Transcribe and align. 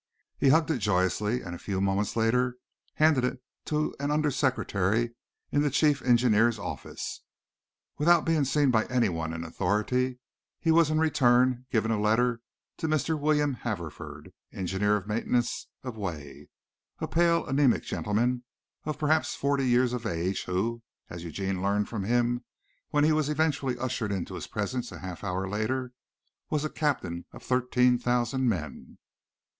He 0.39 0.49
hugged 0.49 0.71
it 0.71 0.79
joyously, 0.79 1.43
and 1.43 1.53
a 1.53 1.59
few 1.59 1.79
moments 1.79 2.15
later 2.15 2.57
handed 2.95 3.23
it 3.23 3.39
to 3.65 3.93
an 3.99 4.09
under 4.09 4.31
secretary 4.31 5.11
in 5.51 5.61
the 5.61 5.69
Chief 5.69 6.01
Engineer's 6.01 6.57
office. 6.57 7.21
Without 7.99 8.25
being 8.25 8.43
seen 8.43 8.71
by 8.71 8.85
anyone 8.87 9.31
in 9.31 9.43
authority 9.43 10.17
he 10.59 10.71
was 10.71 10.89
in 10.89 10.97
return 10.97 11.67
given 11.69 11.91
a 11.91 12.01
letter 12.01 12.41
to 12.77 12.87
Mr. 12.87 13.19
William 13.19 13.53
Haverford, 13.53 14.33
"Engineer 14.51 14.95
of 14.95 15.05
Maintenance 15.05 15.67
of 15.83 15.97
Way," 15.97 16.49
a 16.97 17.07
pale, 17.07 17.45
anæmic 17.45 17.83
gentleman 17.83 18.43
of 18.85 18.97
perhaps 18.97 19.35
forty 19.35 19.67
years 19.69 19.93
of 19.93 20.07
age, 20.07 20.45
who, 20.45 20.81
as 21.11 21.23
Eugene 21.23 21.61
learned 21.61 21.87
from 21.89 22.05
him 22.05 22.43
when 22.89 23.03
he 23.03 23.11
was 23.11 23.29
eventually 23.29 23.77
ushered 23.77 24.11
into 24.11 24.33
his 24.33 24.47
presence 24.47 24.91
a 24.91 24.97
half 24.97 25.23
hour 25.23 25.47
later, 25.47 25.93
was 26.49 26.65
a 26.65 26.71
captain 26.71 27.25
of 27.33 27.43
thirteen 27.43 27.99
thousand 27.99 28.49
men. 28.49 28.97